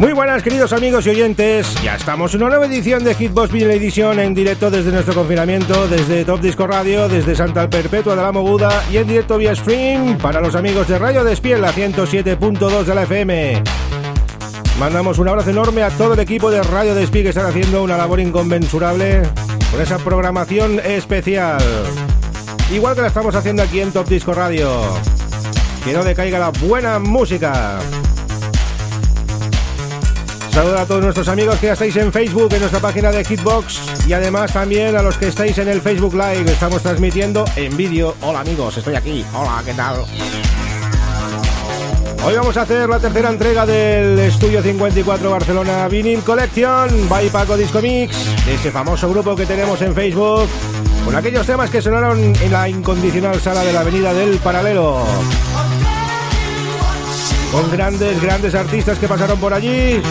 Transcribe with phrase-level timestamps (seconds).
[0.00, 3.72] Muy buenas queridos amigos y oyentes, ya estamos en una nueva edición de Hitbox Vinyl
[3.72, 8.32] Edition en directo desde nuestro confinamiento, desde Top Disco Radio, desde Santa Perpetua de la
[8.32, 12.94] Moguda y en directo vía stream para los amigos de Radio Despiel, la 107.2 de
[12.94, 13.62] la FM.
[14.78, 17.98] Mandamos un abrazo enorme a todo el equipo de Radio Despiel que están haciendo una
[17.98, 19.20] labor inconmensurable
[19.70, 21.60] con esa programación especial.
[22.72, 24.80] Igual que la estamos haciendo aquí en Top Disco Radio.
[25.84, 27.78] Que no decaiga la buena música.
[30.52, 34.06] Saludos a todos nuestros amigos que ya estáis en Facebook, en nuestra página de Hitbox
[34.06, 36.50] y además también a los que estáis en el Facebook Live.
[36.50, 38.16] Estamos transmitiendo en vídeo.
[38.20, 39.24] Hola amigos, estoy aquí.
[39.32, 40.04] Hola, ¿qué tal?
[42.22, 47.56] Hoy vamos a hacer la tercera entrega del Estudio 54 Barcelona Vinyl Collection by Paco
[47.56, 50.46] Disco Mix, de ese famoso grupo que tenemos en Facebook,
[51.04, 55.06] con aquellos temas que sonaron en la incondicional sala de la Avenida del Paralelo.
[57.52, 60.02] Con grandes, grandes artistas que pasaron por allí,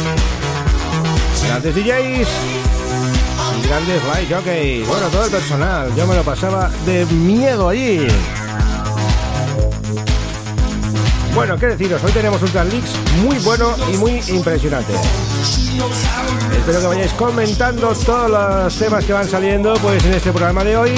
[1.50, 2.28] grandes DJs
[3.58, 4.88] y grandes light jockeys.
[4.88, 5.96] Bueno, todo el personal.
[5.96, 8.08] Yo me lo pasaba de miedo allí.
[11.34, 12.92] Bueno, qué deciros, hoy tenemos un Leaks
[13.24, 14.94] muy bueno y muy impresionante.
[16.56, 20.78] Espero que vayáis comentando todos los temas que van saliendo pues en este programa de
[20.78, 20.92] hoy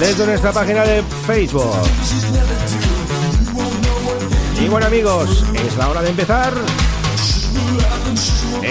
[0.00, 1.76] desde nuestra página de Facebook.
[4.60, 6.52] Y bueno amigos, es la hora de empezar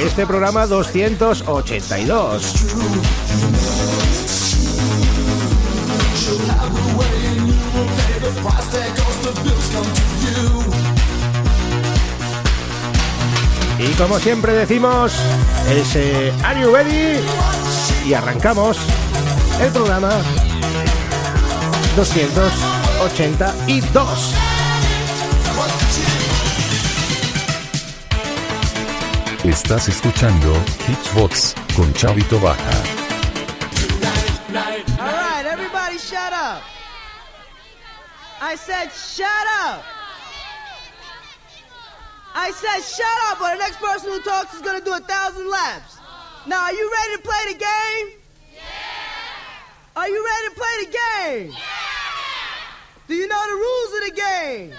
[0.06, 2.54] este programa 282.
[13.80, 15.14] Y como siempre decimos,
[15.70, 17.20] ese Are you ready?
[18.06, 18.78] Y arrancamos
[19.62, 20.12] el programa
[21.96, 24.47] 282.
[29.48, 30.54] Estás escuchando
[30.86, 32.84] Hitchbox con Chavito Baja.
[35.00, 36.62] Alright, everybody shut up.
[38.42, 39.86] I said shut up.
[42.36, 45.50] I said shut up, or the next person who talks is gonna do a thousand
[45.50, 45.98] laps.
[46.46, 48.20] Now, are you ready to play the game?
[48.54, 48.62] Yeah.
[49.96, 51.52] Are you ready to play the game?
[51.52, 53.08] Yeah.
[53.08, 54.70] Do you know the rules of the game?
[54.72, 54.78] No.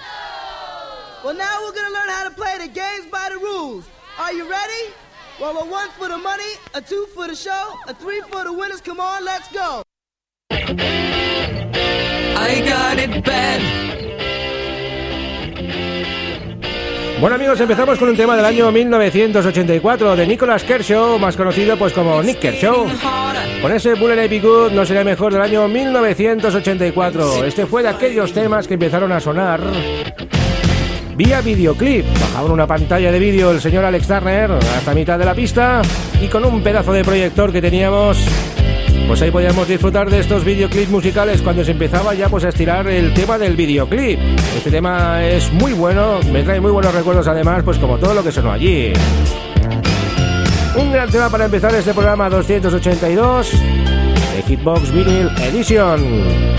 [1.25, 3.85] Well, now we're gonna learn how to play the games by the rules.
[4.19, 4.91] Are you ready?
[5.39, 8.51] Well, a one for the money, a two for the show, a three for the
[8.51, 8.81] winners.
[8.81, 9.81] Come on, let's go.
[10.51, 10.65] I
[12.67, 13.61] got it bad.
[17.21, 21.93] Bueno amigos, empezamos con un tema del año 1984 de Nicolas Kershaw, más conocido pues
[21.93, 22.87] como Nick Kershaw.
[23.61, 27.45] Con ese Bullet Epic Good no sería mejor del año 1984.
[27.45, 29.61] Este fue de aquellos temas que empezaron a sonar
[31.19, 32.05] vía videoclip.
[32.13, 35.81] Bajaba en una pantalla de vídeo el señor Alex Turner hasta mitad de la pista
[36.21, 38.17] y con un pedazo de proyector que teníamos,
[39.05, 42.87] pues ahí podíamos disfrutar de estos videoclips musicales cuando se empezaba ya pues a estirar
[42.87, 44.17] el tema del videoclip.
[44.55, 48.23] Este tema es muy bueno, me trae muy buenos recuerdos además, pues como todo lo
[48.23, 48.93] que sonó allí.
[50.77, 56.49] Un gran tema para empezar este programa 282 de Hitbox Vinyl Edition.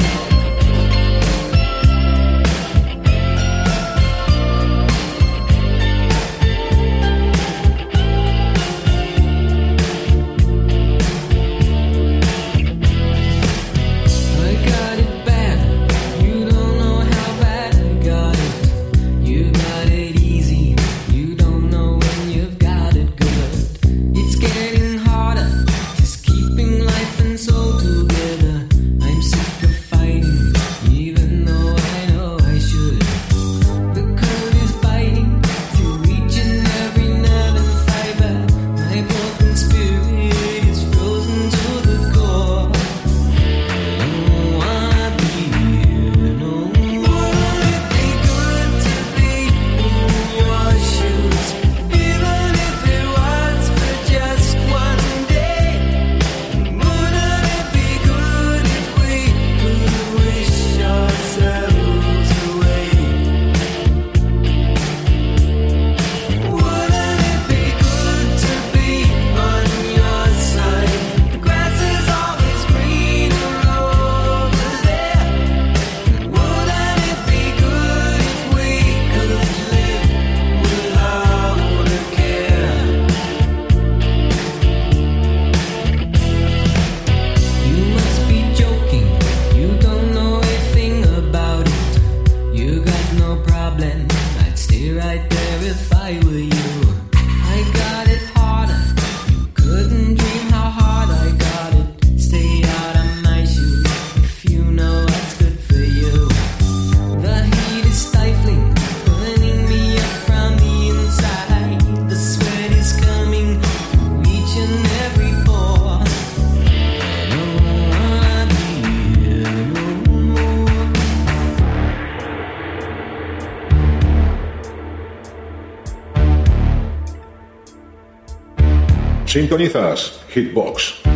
[129.31, 131.10] Sintonizas Hitbox.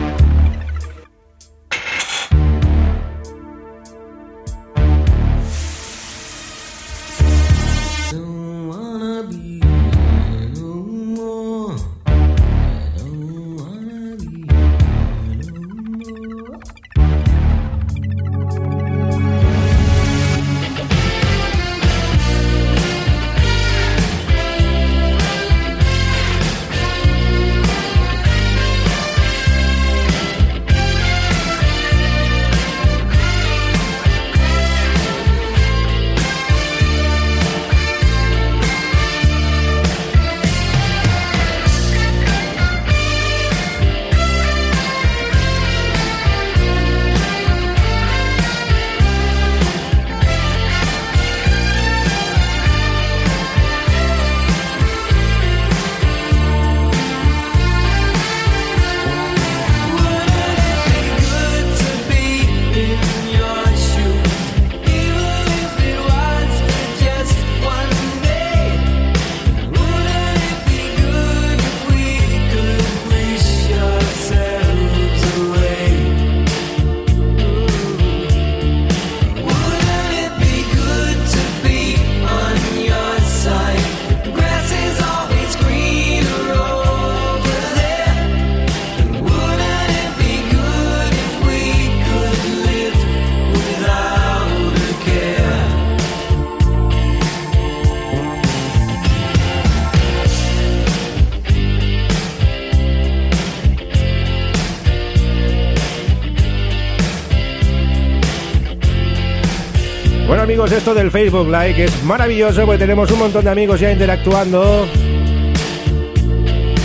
[110.64, 114.86] Amigos, esto del Facebook Like es maravilloso porque tenemos un montón de amigos ya interactuando.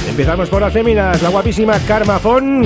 [0.09, 2.63] Empezamos por las féminas, la guapísima Carmafón.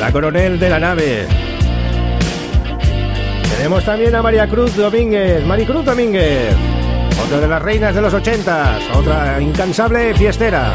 [0.00, 1.26] La coronel de la nave.
[3.56, 6.56] Tenemos también a María Cruz Domínguez, Maricruz Domínguez.
[7.24, 10.74] Otra de las reinas de los ochentas, otra incansable fiestera.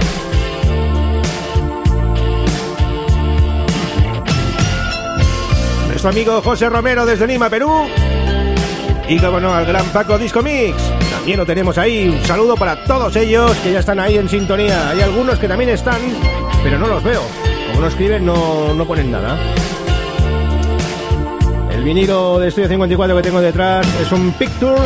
[6.02, 7.70] Nuestro amigo José Romero desde Lima, Perú.
[9.10, 10.78] Y como no, al gran Paco Disco Mix.
[11.12, 12.08] También lo tenemos ahí.
[12.08, 14.92] Un saludo para todos ellos que ya están ahí en sintonía.
[14.92, 16.00] Hay algunos que también están,
[16.64, 17.22] pero no los veo.
[17.68, 19.38] Como no escriben, no, no ponen nada.
[21.70, 24.80] El vinilo de Estudio 54 que tengo detrás es un Picture.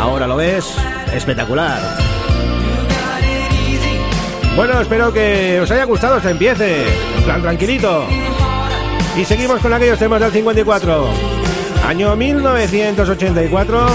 [0.00, 0.74] Ahora lo ves,
[1.12, 2.01] espectacular.
[4.56, 6.84] Bueno, espero que os haya gustado este empiece.
[7.24, 8.06] Plan tranquilito.
[9.16, 11.08] Y seguimos con aquellos temas del 54.
[11.86, 13.86] Año 1984.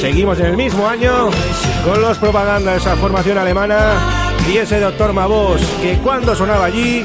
[0.00, 1.30] Seguimos en el mismo año
[1.84, 7.04] con los propagandas, esa formación alemana y ese doctor Mabos que cuando sonaba allí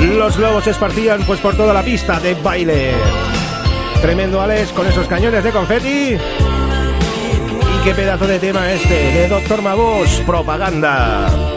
[0.00, 2.92] los globos se esparcían pues por toda la pista de baile.
[4.00, 6.14] Tremendo Alex con esos cañones de confeti.
[6.14, 11.55] Y qué pedazo de tema este de Doctor Mabos, propaganda.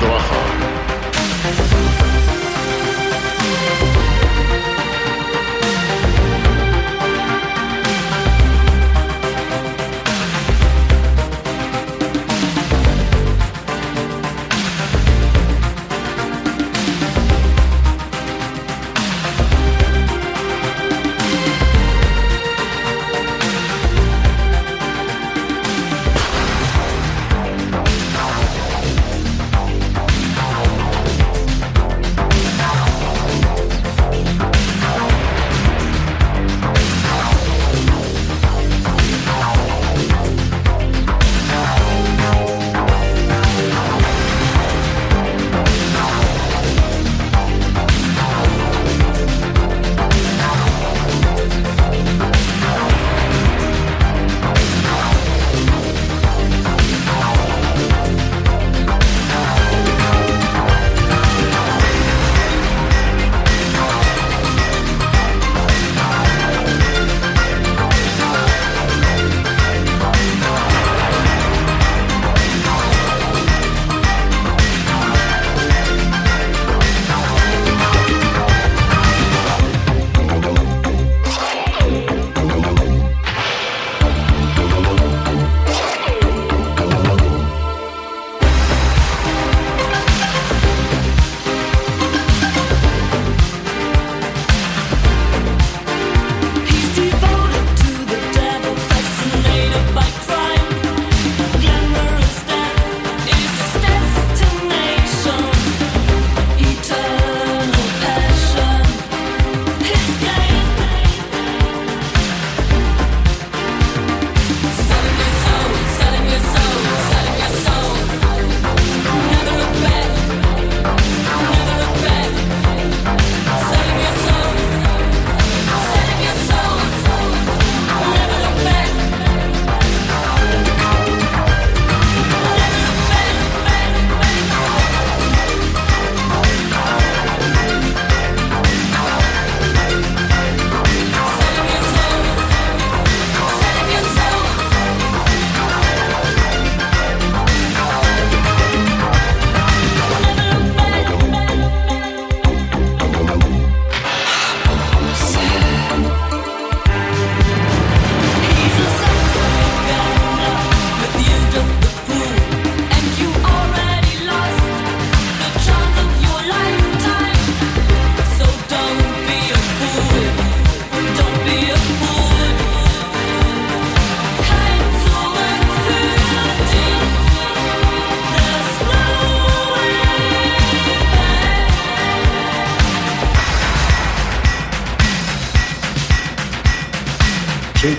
[0.00, 0.39] Doha.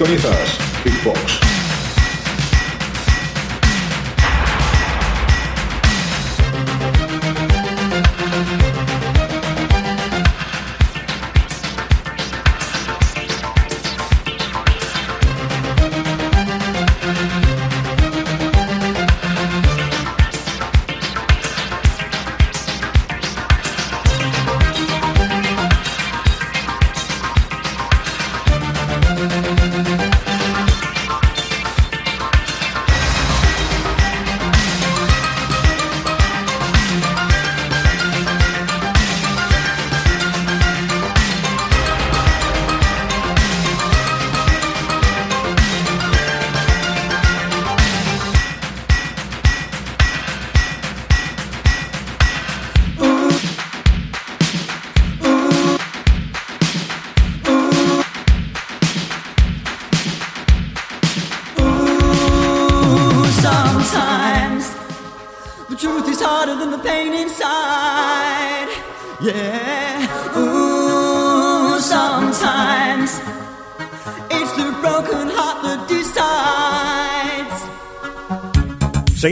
[0.01, 0.60] Sintonizas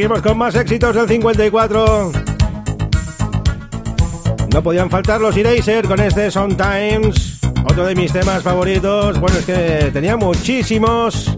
[0.10, 2.12] Seguimos con más éxitos del 54.
[4.52, 9.20] No podían faltar los Eraser con este Sometimes, otro de mis temas favoritos.
[9.20, 11.32] Bueno, es que tenía muchísimos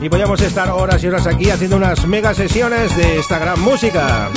[0.00, 4.30] y podíamos estar horas y horas aquí haciendo unas mega sesiones de esta gran música.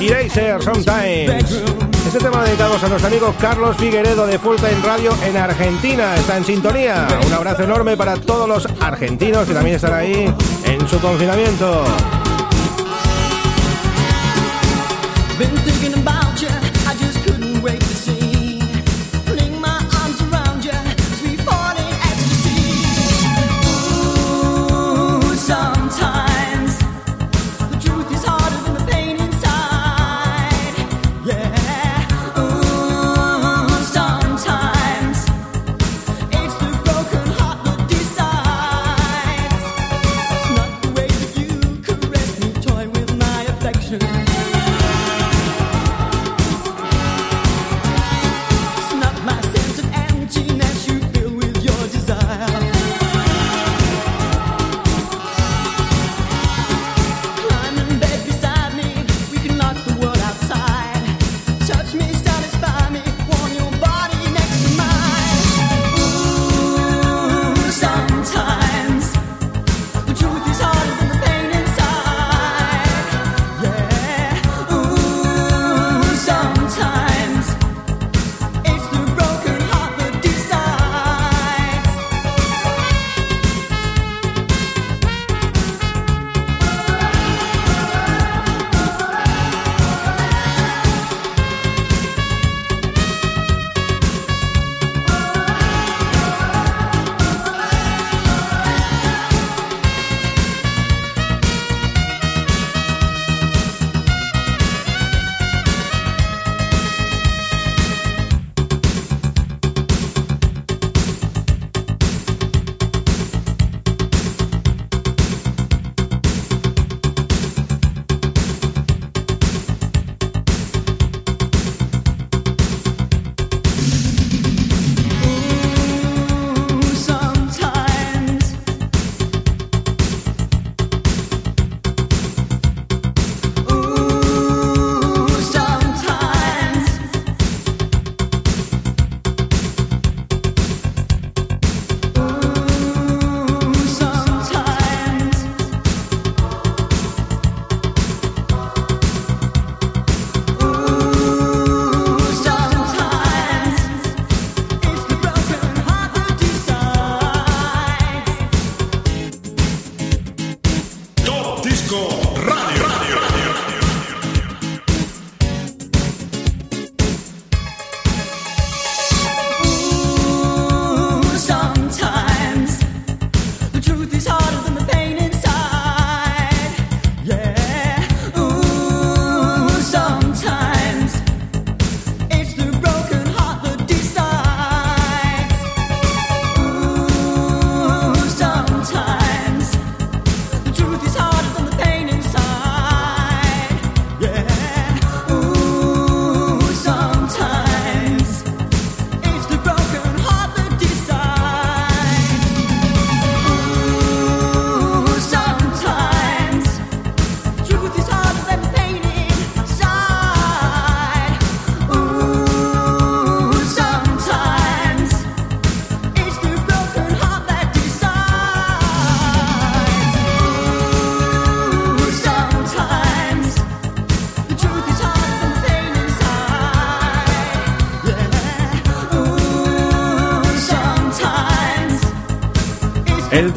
[0.00, 1.62] Eraser Sometimes.
[2.06, 6.14] Este tema dedicado a nuestro amigo Carlos Figueredo de Full Time Radio en Argentina.
[6.14, 7.06] Está en sintonía.
[7.26, 10.32] Un abrazo enorme para todos los argentinos que también están ahí
[10.66, 12.15] en su confinamiento.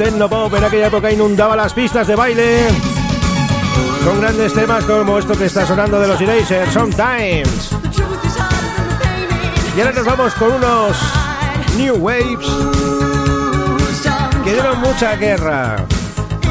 [0.00, 2.68] El techno pop en aquella época inundaba las pistas de baile
[4.02, 7.70] con grandes temas como esto que está sonando de los Erasers, Sometimes.
[9.76, 10.96] Y ahora nos vamos con unos
[11.76, 12.48] New Waves
[14.42, 15.84] que dieron mucha guerra.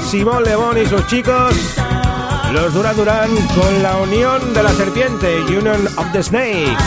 [0.07, 1.55] Simón Lebón y sus chicos,
[2.53, 6.77] los Duran Duran con la unión de la serpiente, Union of the Snake.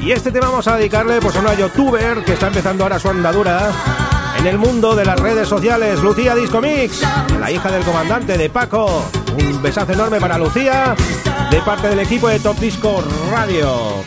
[0.00, 3.08] Y este tema vamos a dedicarle pues, a una youtuber que está empezando ahora su
[3.08, 3.72] andadura
[4.38, 7.02] en el mundo de las redes sociales, Lucía Disco Mix,
[7.40, 9.04] la hija del comandante de Paco.
[9.38, 10.94] Un besazo enorme para Lucía
[11.50, 14.04] de parte del equipo de Top Disco Radio.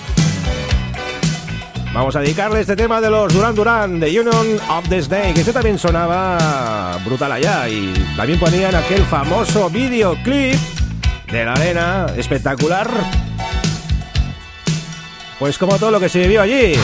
[1.93, 5.39] Vamos a dedicarle este tema de los Duran Duran, de Union of the Snake.
[5.39, 10.59] Este también sonaba brutal allá y también ponían aquel famoso videoclip
[11.31, 12.89] de la arena espectacular.
[15.39, 16.75] Pues como todo lo que se vivió allí.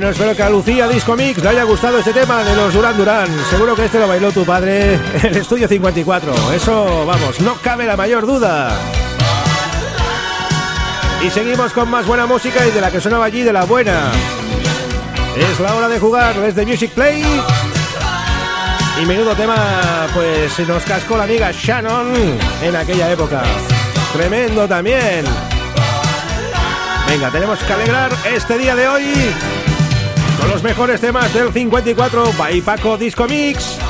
[0.00, 2.96] Bueno, espero que a Lucía Disco Mix le haya gustado este tema de los Duran
[2.96, 3.28] Duran.
[3.50, 6.32] Seguro que este lo bailó tu padre en el estudio 54.
[6.54, 8.70] Eso, vamos, no cabe la mayor duda.
[11.22, 14.10] Y seguimos con más buena música y de la que sonaba allí de la buena.
[15.36, 17.22] Es la hora de jugar desde Music Play.
[19.02, 23.42] Y menudo tema, pues nos cascó la amiga Shannon en aquella época.
[24.14, 25.26] Tremendo también.
[27.06, 29.34] Venga, tenemos que alegrar este día de hoy
[30.40, 33.89] con los mejores temas del 54 by Paco Disco Mix.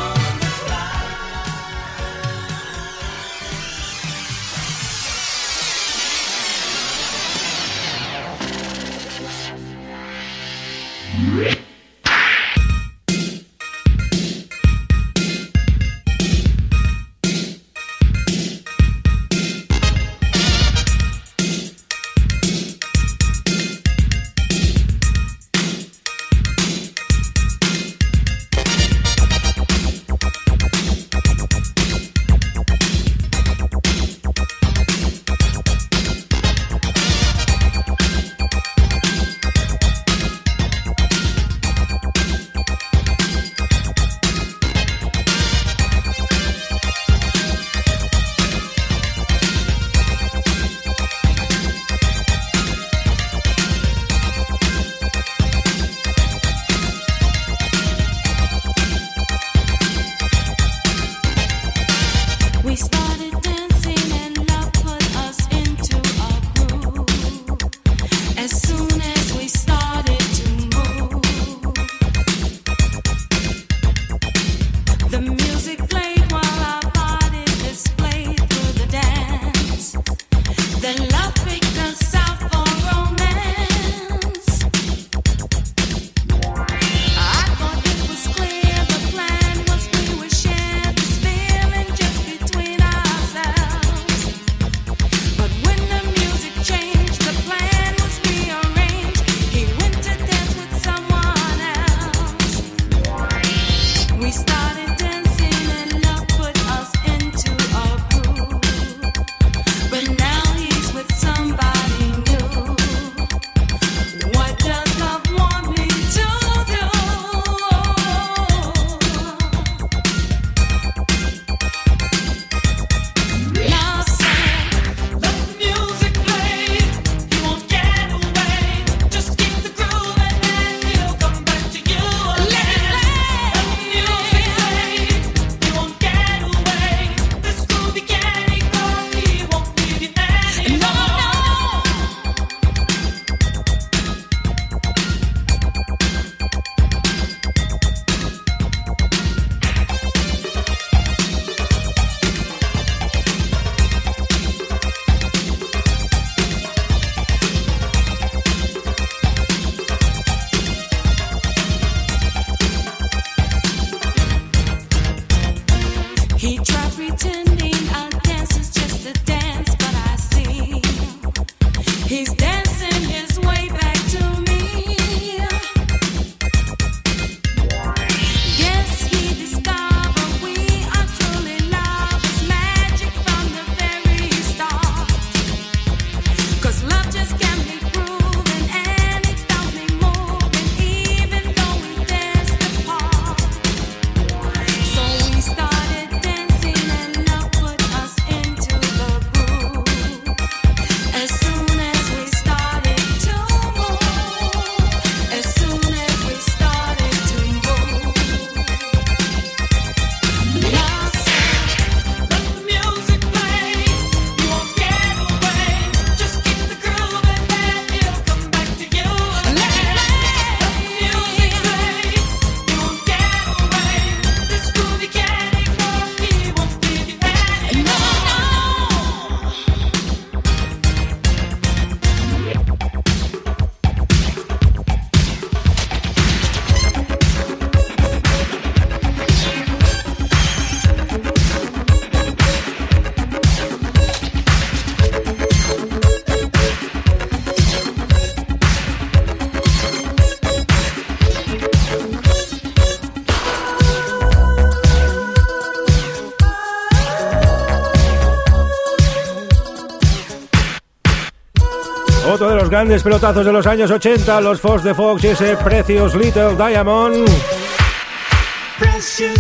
[262.70, 266.54] Los grandes pelotazos de los años 80, los Fox de Fox y ese Precious Little
[266.54, 267.28] Diamond.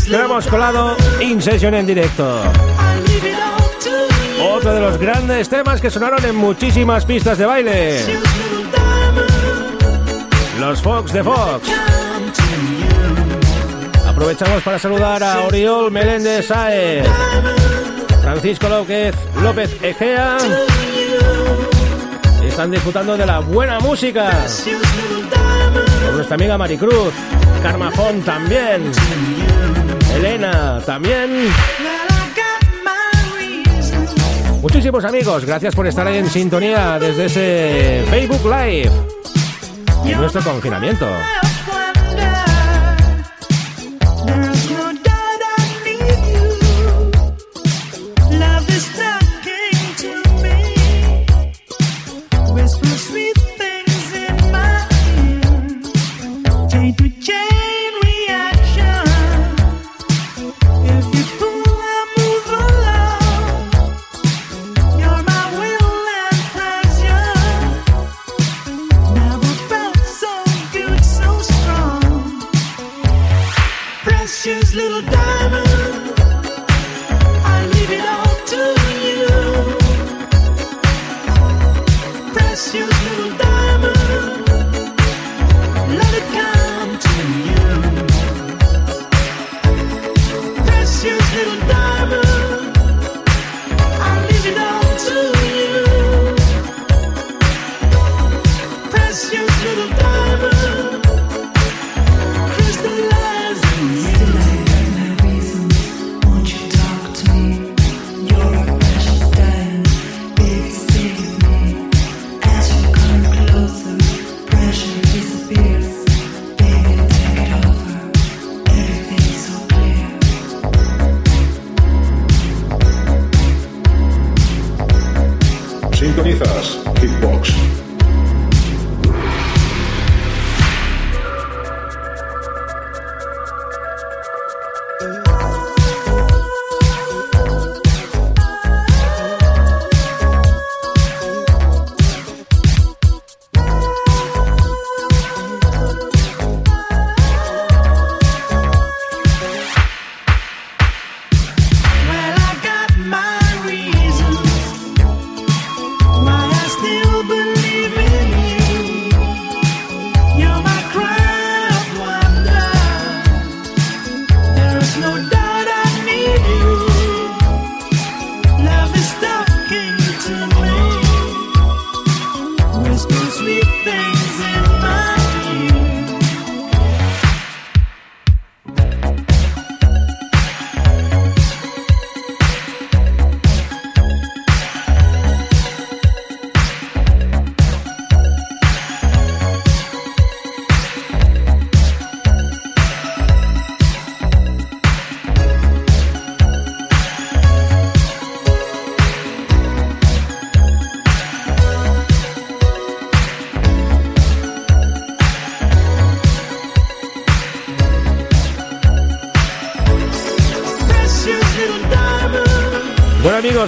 [0.04, 2.42] Que hemos colado In Session en directo.
[4.42, 8.00] Otro de los grandes temas que sonaron en muchísimas pistas de baile.
[10.58, 11.68] Los Fox de Fox.
[14.08, 17.06] Aprovechamos para saludar a Oriol Meléndez Saez,
[18.22, 20.36] Francisco López, López Egea.
[22.50, 24.28] Están disfrutando de la buena música.
[26.04, 27.14] Con nuestra amiga Maricruz,
[27.62, 28.90] Carmafón también.
[30.16, 31.48] Elena también.
[34.60, 38.90] Muchísimos amigos, gracias por estar en sintonía desde ese Facebook Live.
[40.04, 41.06] En nuestro confinamiento.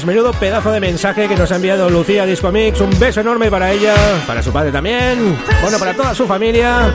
[0.01, 2.81] Menudo pedazo de mensaje que nos ha enviado Lucía Disco Mix.
[2.81, 3.95] Un beso enorme para ella,
[4.27, 6.91] para su padre también, bueno, para toda su familia.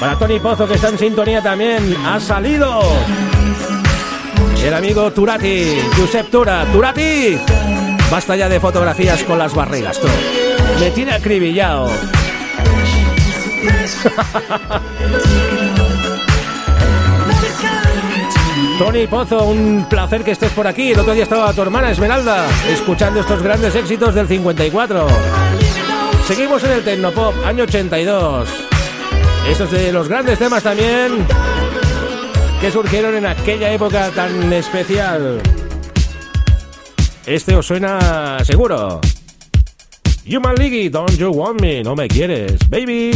[0.00, 1.94] Para Tony Pozo que está en sintonía también.
[2.06, 2.80] Ha salido
[4.64, 6.64] el amigo Turati, Josep Tura.
[6.72, 7.38] Turati,
[8.10, 10.08] basta ya de fotografías con las barrigas, tú.
[10.80, 11.90] Me tiene acribillado.
[18.78, 20.92] Tony Pozo, un placer que estés por aquí.
[20.92, 25.06] El otro día estaba tu hermana Esmeralda escuchando estos grandes éxitos del 54.
[26.26, 28.48] Seguimos en el Tecnopop, año 82.
[29.48, 31.26] Estos de los grandes temas también
[32.60, 35.40] que surgieron en aquella época tan especial.
[37.26, 39.00] Este os suena seguro.
[40.26, 41.82] Human League, don't you want me?
[41.82, 43.12] No me quieres, baby.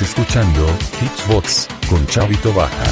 [0.00, 0.66] Escuchando
[1.02, 2.84] Hitsbox con Chavito Baja.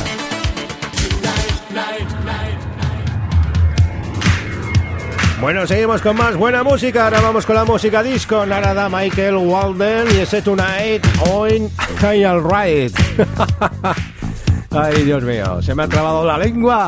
[5.40, 7.04] Bueno, seguimos con más buena música.
[7.04, 8.44] Ahora vamos con la música disco.
[8.44, 11.70] Narada Michael Walden y ese Tonight on
[12.00, 12.94] Hey Alright.
[14.70, 16.86] Ay, Dios mío, se me ha trabado la lengua.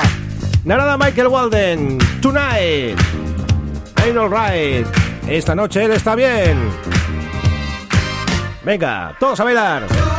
[0.64, 2.98] Narada Michael Walden, Tonight.
[4.04, 4.86] Ain't alright.
[5.26, 6.91] Esta noche él está bien.
[8.64, 10.11] Venga, todos a bailar.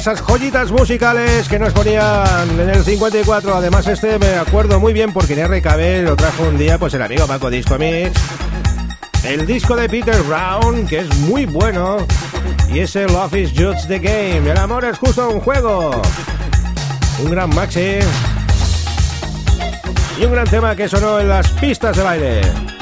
[0.00, 3.54] Esas joyitas musicales que nos ponían en el 54.
[3.54, 7.02] Además, este me acuerdo muy bien porque en RKB lo trajo un día pues el
[7.02, 8.18] amigo Paco Disco Mix.
[9.24, 11.98] El disco de Peter Brown, que es muy bueno.
[12.72, 14.50] Y ese Love is Just the Game.
[14.50, 16.00] El amor es justo un juego.
[17.22, 17.98] Un gran maxi.
[20.18, 22.79] Y un gran tema que sonó en las pistas de baile.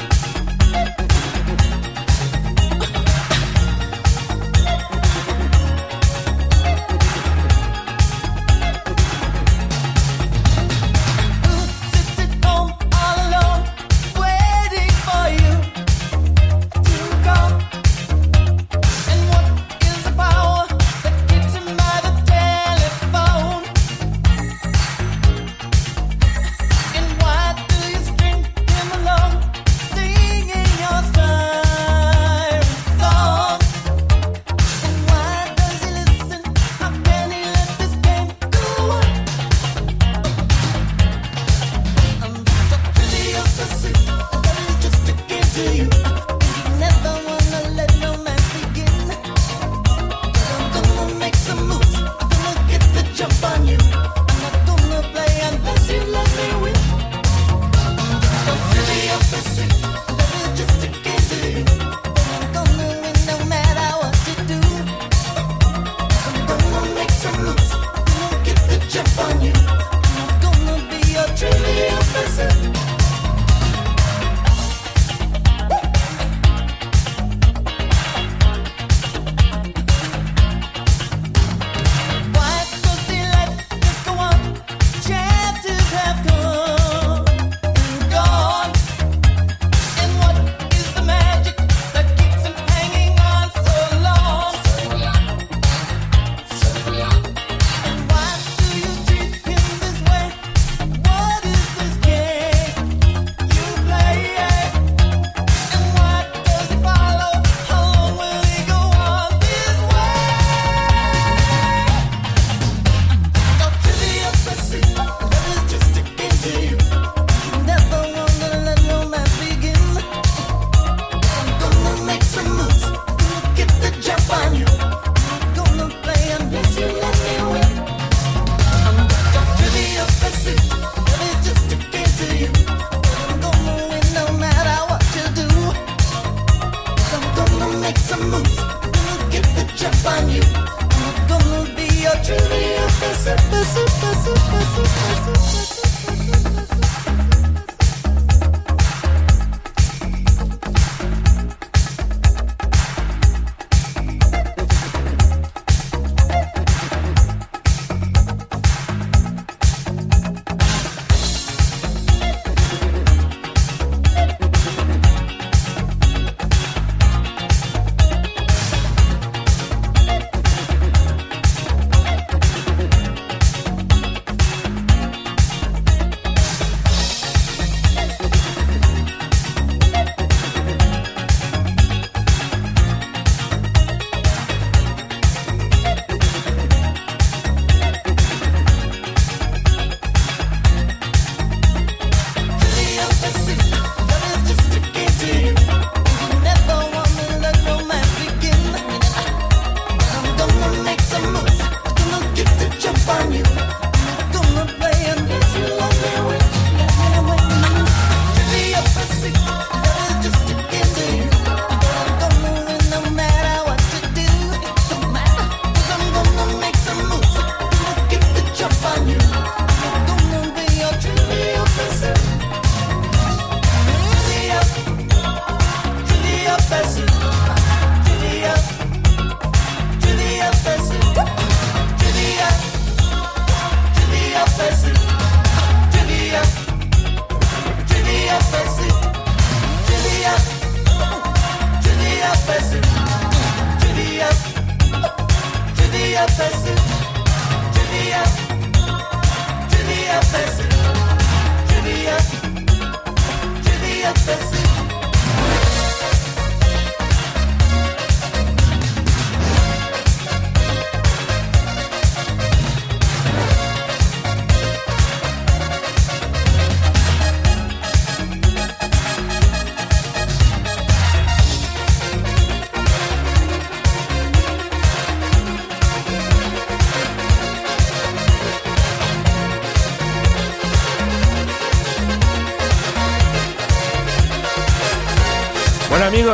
[45.59, 45.88] to you.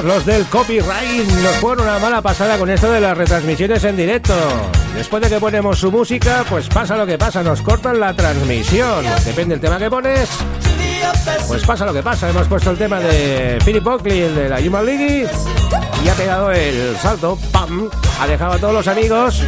[0.03, 4.33] Los del copyright nos fueron una mala pasada con esto de las retransmisiones en directo.
[4.93, 9.05] Después de que ponemos su música, pues pasa lo que pasa, nos cortan la transmisión.
[9.23, 10.29] Depende del tema que pones,
[11.47, 12.29] pues pasa lo que pasa.
[12.29, 15.27] Hemos puesto el tema de Philip Oakley, el de la Human League,
[16.03, 17.89] y ha pegado el salto, ¡pam!
[18.19, 19.43] Ha dejado a todos los amigos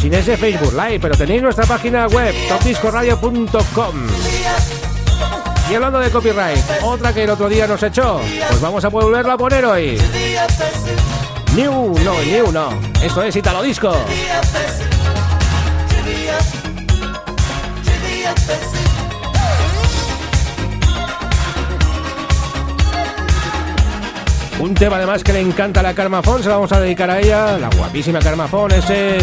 [0.00, 4.29] sin ese Facebook Live, pero tenéis nuestra página web, topdiscoradio.com.
[5.70, 9.34] Y hablando de copyright, otra que el otro día nos echó, pues vamos a volverla
[9.34, 9.96] a poner hoy.
[11.54, 12.70] New, no, New no.
[13.00, 13.94] Esto es Italo Disco.
[24.58, 27.20] Un tema además que le encanta a la Carmafón, se lo vamos a dedicar a
[27.20, 29.18] ella, la guapísima Carmafón, ese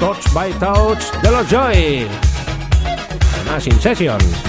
[0.00, 2.08] Touch by Touch de los Joy.
[3.36, 4.47] Además, In Session.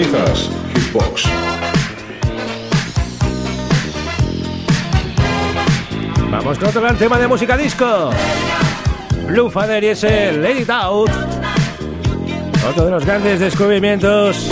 [0.00, 0.50] Hitbox.
[6.30, 8.10] Vamos con otro gran tema de música disco.
[9.26, 11.10] Blue Father y ese Let It Out.
[12.70, 14.48] Otro de los grandes descubrimientos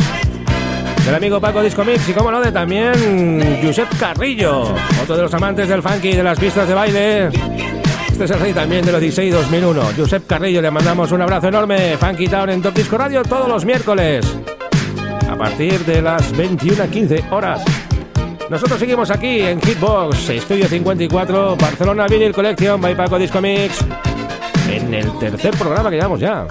[1.07, 4.65] del amigo Paco Disco Mix y como no de también Josep Carrillo,
[5.03, 7.29] otro de los amantes del funky de las pistas de baile.
[8.11, 9.83] Este es el rey también de los 16 2001.
[9.97, 11.97] Josep Carrillo, le mandamos un abrazo enorme.
[11.97, 14.27] Funky Town en Top Disco Radio todos los miércoles.
[15.39, 17.63] Partir de las 21.15 horas.
[18.51, 23.85] Nosotros seguimos aquí en Hitbox, Estudio 54, Barcelona Vinyl Collection by Paco Disco Mix.
[24.69, 26.45] En el tercer programa que llevamos ya.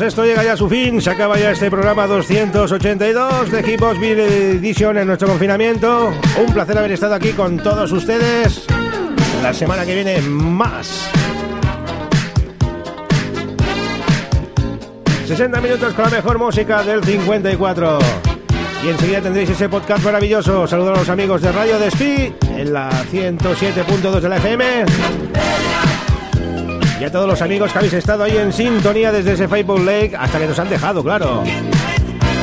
[0.00, 4.18] Esto llega ya a su fin, se acaba ya este programa 282 de Equipos Bill
[4.18, 6.12] Edition en nuestro confinamiento.
[6.44, 8.66] Un placer haber estado aquí con todos ustedes.
[9.42, 11.08] La semana que viene más.
[15.26, 17.98] 60 minutos con la mejor música del 54.
[18.84, 20.66] Y enseguida tendréis ese podcast maravilloso.
[20.66, 25.43] Saludos a los amigos de Radio Despí en la 107.2 de la FM.
[27.00, 30.12] Y a todos los amigos que habéis estado ahí en sintonía desde ese Facebook Lake
[30.16, 31.42] hasta que nos han dejado, claro.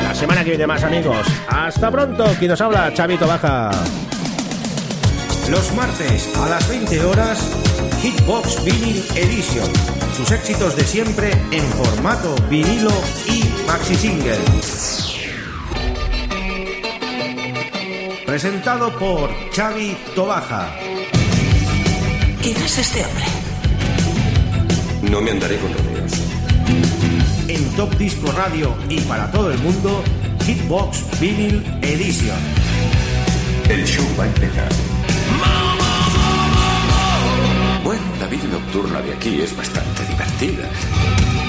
[0.02, 1.26] La semana que viene más, amigos.
[1.48, 2.24] Hasta pronto.
[2.38, 3.70] Quien nos habla, Chavito Baja.
[5.48, 7.38] Los martes a las 20 horas,
[8.02, 9.68] Hitbox Vinyl Edition.
[10.16, 12.92] Sus éxitos de siempre en formato vinilo
[13.26, 14.38] y maxi single.
[18.26, 20.68] Presentado por Xavi Tobaja.
[22.40, 23.31] ¿Quién es este hombre?
[25.12, 26.12] No me andaré con rodeos.
[27.46, 30.02] En Top Disco Radio y para todo el mundo,
[30.46, 32.38] Hitbox Vinyl Edition.
[33.68, 34.68] El show va a empezar.
[37.84, 41.41] Bueno, la vida nocturna de aquí es bastante divertida.